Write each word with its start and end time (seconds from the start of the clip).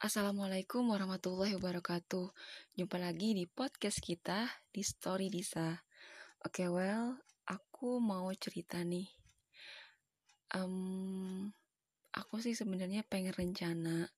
Assalamualaikum 0.00 0.96
warahmatullahi 0.96 1.60
wabarakatuh. 1.60 2.32
Jumpa 2.72 2.96
lagi 2.96 3.36
di 3.36 3.44
podcast 3.44 4.00
kita 4.00 4.48
di 4.72 4.80
Story 4.80 5.28
Disa. 5.28 5.76
Oke, 6.40 6.64
okay, 6.64 6.68
well, 6.72 7.20
aku 7.44 8.00
mau 8.00 8.32
cerita 8.32 8.80
nih. 8.80 9.12
Um, 10.56 11.52
aku 12.16 12.40
sih 12.40 12.56
sebenarnya 12.56 13.04
pengen 13.04 13.36
rencana 13.36 14.08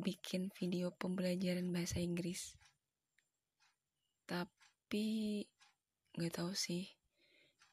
bikin 0.00 0.48
video 0.56 0.96
pembelajaran 0.96 1.68
bahasa 1.76 2.00
Inggris. 2.00 2.56
Tapi 4.24 5.44
nggak 6.16 6.40
tahu 6.40 6.56
sih 6.56 6.88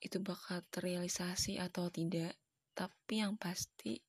itu 0.04 0.20
bakal 0.20 0.59
terrealisasi 0.68 1.55
atau 1.55 1.88
tidak. 1.88 2.36
Tapi 2.75 3.23
yang 3.23 3.39
pasti 3.39 4.04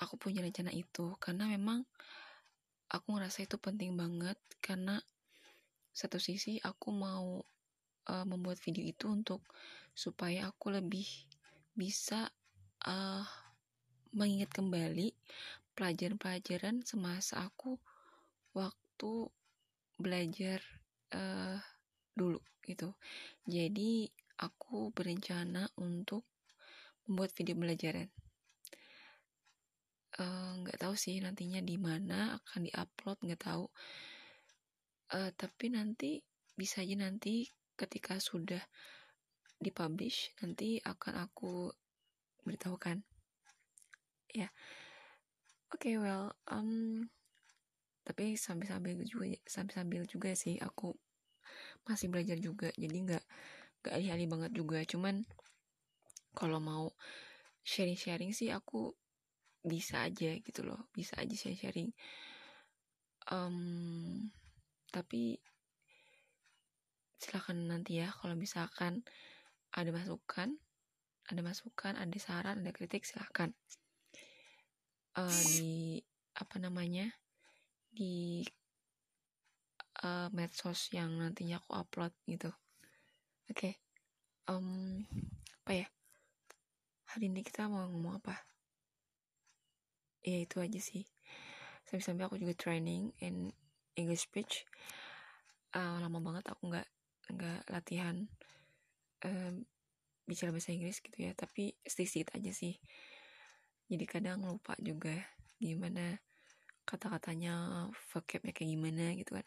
aku 0.00 0.16
punya 0.16 0.40
rencana 0.40 0.72
itu 0.72 1.12
karena 1.20 1.44
memang 1.44 1.84
aku 2.88 3.06
ngerasa 3.14 3.44
itu 3.44 3.60
penting 3.60 3.94
banget 3.94 4.40
karena 4.64 4.98
satu 5.92 6.16
sisi 6.16 6.56
aku 6.64 6.88
mau 6.90 7.44
uh, 8.08 8.24
membuat 8.24 8.56
video 8.64 8.82
itu 8.88 9.12
untuk 9.12 9.44
supaya 9.92 10.48
aku 10.48 10.72
lebih 10.72 11.04
bisa 11.76 12.32
uh, 12.88 13.26
mengingat 14.16 14.50
kembali 14.50 15.12
pelajaran-pelajaran 15.76 16.82
semasa 16.82 17.46
aku 17.46 17.78
waktu 18.56 19.30
belajar 20.00 20.58
uh, 21.14 21.60
dulu 22.16 22.40
gitu. 22.64 22.96
Jadi 23.46 24.08
aku 24.40 24.90
berencana 24.90 25.68
untuk 25.78 26.24
membuat 27.06 27.30
video 27.36 27.54
pembelajaran. 27.54 28.08
Eh, 30.18 30.52
nggak 30.66 30.74
uh, 30.74 30.80
tahu 30.82 30.94
sih 30.98 31.22
nantinya 31.22 31.62
di 31.62 31.78
mana 31.78 32.34
akan 32.42 32.66
diupload 32.66 33.18
nggak 33.22 33.42
tahu. 33.46 33.70
Uh, 35.14 35.30
tapi 35.38 35.70
nanti 35.70 36.18
bisa 36.58 36.82
aja 36.82 36.98
nanti 36.98 37.46
ketika 37.78 38.18
sudah 38.18 38.62
dipublish 39.62 40.34
nanti 40.42 40.82
akan 40.82 41.14
aku 41.30 41.70
beritahukan. 42.42 43.06
Ya. 44.34 44.50
Oke 45.70 45.94
okay, 45.94 46.02
well 46.02 46.34
um, 46.50 47.06
tapi 48.02 48.34
sambil 48.34 48.66
sambil 48.66 48.98
juga 49.06 49.30
sambil 49.46 49.74
sambil 49.78 50.02
juga 50.10 50.34
sih 50.34 50.58
aku 50.58 50.98
masih 51.86 52.10
belajar 52.10 52.34
juga 52.42 52.74
jadi 52.74 52.96
nggak 53.06 53.24
nggak 53.82 53.92
alih-alih 53.94 54.26
banget 54.26 54.52
juga. 54.58 54.82
Cuman 54.82 55.22
kalau 56.34 56.58
mau 56.58 56.90
sharing-sharing 57.62 58.34
sih 58.34 58.50
aku 58.50 58.90
bisa 59.60 60.08
aja 60.08 60.32
gitu 60.40 60.64
loh 60.64 60.88
bisa 60.96 61.20
aja 61.20 61.36
saya 61.36 61.56
sharing 61.56 61.92
um, 63.28 64.28
tapi 64.88 65.38
silakan 67.20 67.68
nanti 67.68 68.00
ya 68.00 68.08
kalau 68.16 68.32
misalkan 68.32 69.04
ada 69.76 69.92
masukan 69.92 70.56
ada 71.28 71.40
masukan 71.44 71.94
ada 71.94 72.18
saran 72.18 72.64
ada 72.64 72.72
kritik 72.72 73.04
silahkan 73.04 73.52
uh, 75.20 75.40
di 75.54 76.00
apa 76.34 76.56
namanya 76.56 77.12
di 77.92 78.40
uh, 80.02 80.32
medsos 80.32 80.88
yang 80.94 81.18
nantinya 81.18 81.60
aku 81.60 81.70
upload 81.76 82.14
gitu. 82.24 82.50
Oke 83.50 83.52
okay. 83.52 83.74
um, 84.48 85.04
apa 85.62 85.72
ya? 85.84 85.86
Hari 87.10 87.26
ini 87.26 87.42
kita 87.42 87.66
mau 87.66 87.84
ngomong 87.90 88.22
apa 88.22 88.49
ya 90.20 90.38
itu 90.44 90.56
aja 90.60 90.80
sih. 90.80 91.04
Sambil-sambil 91.88 92.28
aku 92.28 92.36
juga 92.38 92.54
training 92.54 93.12
in 93.24 93.50
English 93.96 94.28
speech. 94.28 94.68
Uh, 95.70 96.02
lama 96.02 96.18
banget 96.18 96.44
aku 96.50 96.70
nggak 96.70 96.88
nggak 97.30 97.62
latihan 97.70 98.26
um, 99.22 99.62
bicara 100.26 100.54
bahasa 100.54 100.74
Inggris 100.74 101.02
gitu 101.02 101.18
ya. 101.18 101.32
Tapi 101.34 101.74
sedikit 101.82 102.36
aja 102.36 102.52
sih. 102.52 102.78
Jadi 103.90 104.04
kadang 104.06 104.46
lupa 104.46 104.78
juga 104.78 105.18
gimana 105.58 106.14
kata-katanya 106.86 107.86
vocabnya 108.14 108.54
kayak 108.54 108.70
gimana 108.70 109.04
gitu 109.18 109.38
kan. 109.38 109.46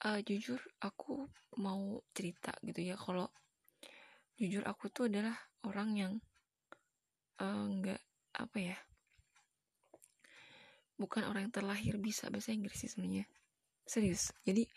Uh, 0.00 0.20
jujur 0.24 0.60
aku 0.80 1.28
mau 1.60 2.00
cerita 2.16 2.56
gitu 2.64 2.80
ya. 2.80 2.96
Kalau 2.96 3.28
jujur 4.40 4.64
aku 4.64 4.88
tuh 4.88 5.12
adalah 5.12 5.36
orang 5.68 5.90
yang 5.92 6.12
nggak 7.40 8.00
uh, 8.00 8.08
apa 8.44 8.58
ya 8.60 8.76
bukan 11.00 11.24
orang 11.24 11.48
yang 11.48 11.54
terlahir 11.54 11.96
bisa 11.96 12.28
bahasa 12.28 12.52
Inggris 12.52 12.76
sih 12.76 12.92
sebenarnya. 12.92 13.24
Serius 13.88 14.36
jadi 14.44 14.68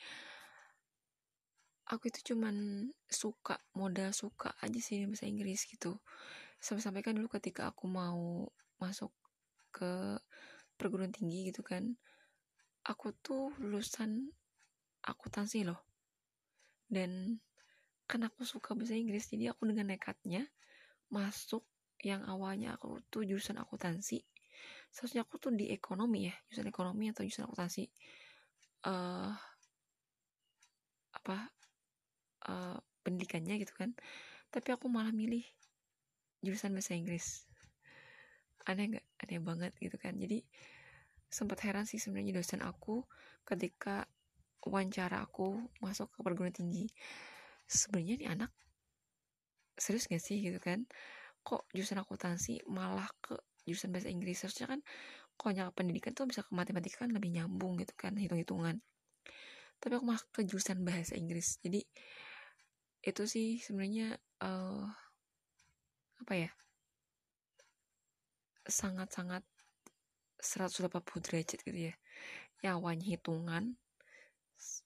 aku 1.92 2.08
itu 2.08 2.34
cuman 2.34 2.88
suka 3.12 3.60
modal 3.76 4.16
suka 4.16 4.56
aja 4.64 4.80
sih 4.80 5.04
bahasa 5.04 5.28
Inggris 5.28 5.68
gitu. 5.68 6.00
Sampai-sampai 6.64 7.04
kan 7.04 7.20
dulu 7.20 7.28
ketika 7.28 7.68
aku 7.68 7.92
mau 7.92 8.48
masuk 8.80 9.12
ke 9.76 10.16
perguruan 10.80 11.12
tinggi 11.12 11.52
gitu 11.52 11.60
kan 11.62 12.00
aku 12.88 13.16
tuh 13.20 13.52
lulusan 13.60 14.32
akuntansi 15.04 15.68
loh. 15.68 15.84
Dan 16.88 17.40
kan 18.08 18.24
aku 18.28 18.48
suka 18.48 18.76
bahasa 18.76 18.96
Inggris 18.96 19.28
jadi 19.32 19.52
aku 19.56 19.68
dengan 19.68 19.92
nekatnya 19.92 20.48
masuk 21.12 21.64
yang 22.04 22.22
awalnya 22.28 22.76
aku 22.76 23.00
tuh 23.08 23.24
jurusan 23.24 23.58
akuntansi 23.58 24.22
seharusnya 24.94 25.26
aku 25.26 25.42
tuh 25.42 25.50
di 25.58 25.74
ekonomi 25.74 26.30
ya 26.30 26.36
jurusan 26.48 26.70
ekonomi 26.70 27.10
atau 27.10 27.26
jurusan 27.26 27.50
akuntansi. 27.50 27.90
Uh, 28.84 29.32
apa 31.14 31.50
uh, 32.52 32.78
pendidikannya 33.02 33.58
gitu 33.64 33.74
kan. 33.74 33.98
Tapi 34.54 34.70
aku 34.70 34.86
malah 34.92 35.10
milih 35.10 35.42
jurusan 36.46 36.78
bahasa 36.78 36.94
Inggris. 36.94 37.50
Aneh 38.70 38.94
nggak? 38.94 39.06
Aneh 39.26 39.40
banget 39.42 39.74
gitu 39.82 39.98
kan. 39.98 40.14
Jadi 40.14 40.46
sempat 41.32 41.66
heran 41.66 41.90
sih 41.90 41.98
sebenarnya 41.98 42.38
dosen 42.38 42.62
aku 42.62 43.02
ketika 43.50 44.06
wawancara 44.62 45.26
aku 45.26 45.58
masuk 45.82 46.14
ke 46.14 46.22
perguruan 46.22 46.54
tinggi 46.54 46.88
sebenarnya 47.66 48.16
nih 48.22 48.30
anak 48.30 48.52
serius 49.74 50.06
gak 50.06 50.22
sih? 50.22 50.38
gitu 50.40 50.62
kan 50.62 50.86
kok 51.44 51.68
jurusan 51.76 52.00
akuntansi 52.00 52.64
malah 52.72 53.08
ke 53.20 53.36
jurusan 53.68 53.92
bahasa 53.92 54.10
Inggris? 54.10 54.42
Harusnya 54.44 54.68
kan 54.72 54.80
nyala 55.44 55.76
pendidikan 55.76 56.16
tuh 56.16 56.24
bisa 56.24 56.40
ke 56.46 56.56
matematika 56.56 57.04
kan 57.04 57.12
lebih 57.12 57.36
nyambung 57.36 57.76
gitu 57.76 57.92
kan 58.00 58.16
hitung-hitungan. 58.16 58.80
Tapi 59.84 59.94
aku 60.00 60.06
malah 60.08 60.24
ke 60.32 60.48
jurusan 60.48 60.88
bahasa 60.88 61.20
Inggris. 61.20 61.60
Jadi 61.60 61.84
itu 63.04 63.24
sih 63.28 63.60
sebenarnya 63.60 64.16
uh, 64.40 64.88
apa 66.24 66.34
ya? 66.48 66.52
Sangat-sangat 68.64 69.44
180 70.40 70.88
derajat 71.20 71.60
gitu 71.60 71.80
ya. 71.92 71.94
Yang 72.64 72.74
awalnya 72.80 73.08
hitungan 73.20 73.64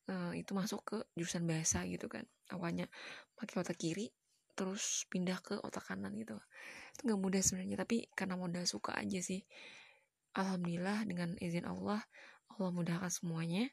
uh, 0.09 0.34
itu 0.34 0.51
masuk 0.57 0.81
ke 0.81 0.97
jurusan 1.13 1.45
bahasa 1.45 1.85
gitu 1.85 2.09
kan. 2.09 2.25
Awalnya 2.50 2.89
pakai 3.38 3.62
otak 3.62 3.78
kiri 3.78 4.09
terus 4.57 5.06
pindah 5.13 5.38
ke 5.45 5.62
otak 5.62 5.94
kanan 5.94 6.18
gitu. 6.18 6.34
Itu 6.97 7.01
nggak 7.06 7.22
mudah 7.22 7.41
sebenarnya 7.45 7.78
tapi 7.78 8.09
karena 8.18 8.34
modal 8.34 8.66
suka 8.66 8.97
aja 8.97 9.22
sih. 9.22 9.45
Alhamdulillah 10.34 11.06
dengan 11.06 11.38
izin 11.38 11.69
Allah 11.69 12.01
Allah 12.57 12.72
mudahkan 12.73 13.13
semuanya. 13.13 13.69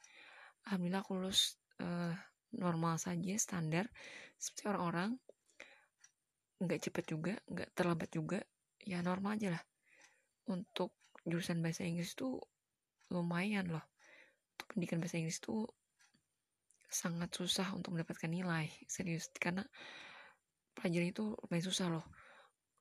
Alhamdulillah 0.68 1.00
aku 1.00 1.12
lulus 1.16 1.56
uh, 1.80 2.12
normal 2.52 3.00
saja 3.00 3.34
standar. 3.40 3.88
Seperti 4.36 4.68
orang-orang 4.68 5.16
nggak 6.60 6.80
cepet 6.84 7.04
juga 7.08 7.34
nggak 7.48 7.72
terlambat 7.72 8.10
juga 8.12 8.38
ya 8.84 9.00
normal 9.00 9.40
aja 9.40 9.56
lah. 9.56 9.62
Untuk 10.52 10.92
jurusan 11.24 11.64
bahasa 11.64 11.88
Inggris 11.88 12.12
tuh 12.12 12.44
lumayan 13.08 13.72
loh. 13.72 13.84
Untuk 14.54 14.76
pendidikan 14.76 15.00
bahasa 15.00 15.16
Inggris 15.16 15.40
tuh 15.40 15.64
sangat 16.84 17.32
susah 17.32 17.72
untuk 17.72 17.96
mendapatkan 17.96 18.28
nilai 18.28 18.68
serius. 18.84 19.32
Karena 19.32 19.64
pelajaran 20.84 21.08
itu 21.08 21.32
lumayan 21.32 21.64
susah 21.64 21.88
loh. 21.88 22.04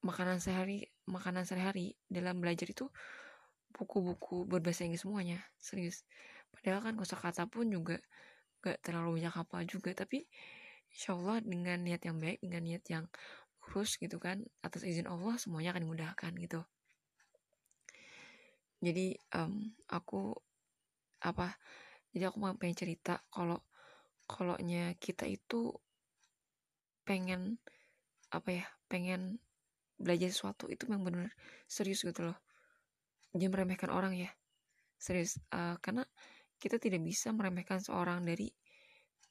Makanan 0.03 0.43
sehari 0.43 0.83
makanan 1.07 1.47
sehari 1.47 1.95
dalam 2.11 2.43
belajar 2.43 2.67
itu 2.67 2.91
buku-buku 3.71 4.43
berbahasa 4.43 4.83
Inggris 4.83 5.07
semuanya 5.07 5.39
serius. 5.55 6.03
Padahal 6.51 6.83
kan 6.83 6.93
kosakata 6.99 7.47
pun 7.47 7.71
juga 7.71 8.03
gak 8.59 8.83
terlalu 8.83 9.23
banyak 9.23 9.31
apa 9.31 9.63
juga 9.63 9.95
tapi 9.95 10.27
insya 10.91 11.15
Allah 11.15 11.39
dengan 11.39 11.79
niat 11.79 12.03
yang 12.03 12.19
baik 12.19 12.43
dengan 12.43 12.63
niat 12.67 12.83
yang 12.91 13.05
lurus 13.63 13.95
gitu 13.95 14.19
kan 14.19 14.43
atas 14.59 14.83
izin 14.83 15.07
Allah 15.07 15.39
semuanya 15.39 15.71
akan 15.71 15.87
dimudahkan 15.87 16.31
gitu. 16.43 16.61
Jadi 18.83 19.15
um, 19.39 19.71
aku 19.87 20.35
apa 21.23 21.55
jadi 22.11 22.27
aku 22.27 22.37
mau 22.43 22.51
pengen 22.59 22.75
cerita 22.75 23.23
kalau 23.31 23.63
kalau 24.27 24.59
kita 24.99 25.23
itu 25.23 25.71
pengen 27.07 27.59
apa 28.33 28.49
ya 28.49 28.65
pengen 28.89 29.37
belajar 29.93 30.33
sesuatu 30.33 30.65
itu 30.67 30.89
memang 30.89 31.05
benar 31.05 31.31
serius 31.69 32.01
gitu 32.01 32.25
loh. 32.25 32.37
Jangan 33.33 33.53
meremehkan 33.53 33.89
orang 33.93 34.17
ya 34.17 34.29
serius. 34.97 35.37
Uh, 35.53 35.77
karena 35.79 36.01
kita 36.57 36.81
tidak 36.81 37.01
bisa 37.05 37.29
meremehkan 37.29 37.79
seorang 37.79 38.25
dari 38.25 38.49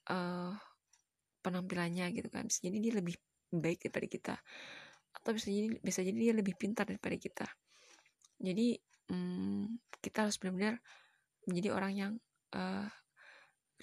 uh, 0.09 0.55
penampilannya 1.43 2.09
gitu 2.15 2.31
kan. 2.31 2.47
Bisa 2.47 2.63
jadi 2.63 2.77
dia 2.79 2.93
lebih 2.95 3.15
baik 3.53 3.85
daripada 3.87 4.07
kita 4.09 4.35
atau 5.13 5.29
bisa 5.29 5.53
jadi 5.53 5.77
bisa 5.77 6.01
jadi 6.01 6.17
dia 6.17 6.33
lebih 6.33 6.55
pintar 6.55 6.87
daripada 6.87 7.15
kita. 7.19 7.47
Jadi 8.39 8.75
hmm, 9.11 9.93
kita 9.99 10.27
harus 10.27 10.39
benar-benar 10.39 10.79
menjadi 11.45 11.69
orang 11.75 11.93
yang 11.93 12.13
uh, 12.55 12.87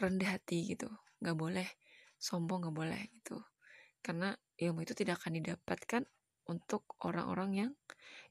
rendah 0.00 0.40
hati 0.40 0.74
gitu. 0.74 0.88
Nggak 1.20 1.36
boleh 1.36 1.68
sombong 2.20 2.68
nggak 2.68 2.76
boleh 2.76 3.00
gitu 3.16 3.40
karena 4.00 4.36
ilmu 4.60 4.84
itu 4.84 4.92
tidak 4.96 5.20
akan 5.24 5.40
didapatkan 5.40 6.02
untuk 6.48 6.98
orang-orang 7.06 7.50
yang 7.54 7.70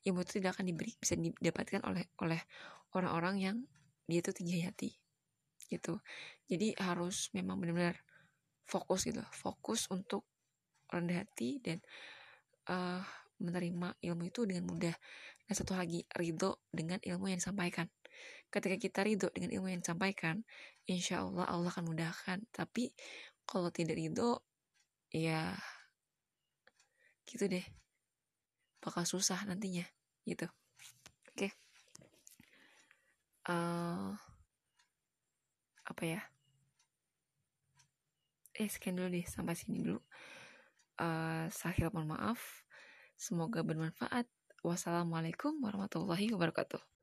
ilmu 0.03 0.25
itu 0.27 0.43
tidak 0.43 0.59
akan 0.59 0.69
diberi 0.69 0.91
bisa 0.99 1.15
didapatkan 1.15 1.81
oleh 1.87 2.05
oleh 2.19 2.41
orang-orang 2.93 3.35
yang 3.39 3.57
dia 4.09 4.19
itu 4.19 4.33
tinggi 4.33 4.65
hati 4.65 4.89
gitu. 5.69 6.01
Jadi 6.49 6.73
harus 6.81 7.29
memang 7.37 7.61
benar-benar 7.61 8.01
fokus 8.65 9.05
gitu 9.05 9.21
fokus 9.33 9.85
untuk 9.93 10.25
rendah 10.89 11.21
hati 11.21 11.61
dan 11.61 11.77
uh, 12.69 13.01
menerima 13.39 13.95
ilmu 14.01 14.23
itu 14.27 14.49
dengan 14.49 14.65
mudah. 14.67 14.95
Dan 15.45 15.53
satu 15.53 15.77
lagi 15.77 16.05
ridho 16.17 16.61
dengan 16.69 16.97
ilmu 17.01 17.29
yang 17.29 17.39
disampaikan. 17.41 17.89
Ketika 18.49 18.75
kita 18.81 18.99
ridho 19.05 19.29
dengan 19.33 19.53
ilmu 19.53 19.69
yang 19.69 19.81
disampaikan 19.81 20.41
insya 20.89 21.21
Allah 21.21 21.45
Allah 21.45 21.69
akan 21.69 21.85
mudahkan. 21.85 22.49
Tapi 22.49 22.89
kalau 23.45 23.69
tidak 23.69 23.97
ridho 23.97 24.48
ya 25.09 25.57
gitu 27.25 27.45
deh. 27.45 27.65
Bakal 28.81 29.03
susah 29.05 29.43
nantinya 29.45 29.85
gitu. 30.25 30.47
Oke. 31.29 31.49
Okay. 31.49 31.51
uh, 33.49 33.53
eh, 33.53 34.11
apa 35.89 36.03
ya? 36.05 36.21
Eh 38.53 38.69
sekian 38.69 38.97
dulu 38.97 39.09
deh 39.09 39.25
sampai 39.25 39.55
sini 39.57 39.81
dulu. 39.81 40.01
Uh, 40.99 41.47
saya 41.49 41.89
mohon 41.93 42.13
maaf. 42.13 42.65
Semoga 43.19 43.63
bermanfaat. 43.63 44.27
Wassalamualaikum 44.59 45.55
warahmatullahi 45.63 46.35
wabarakatuh 46.35 46.98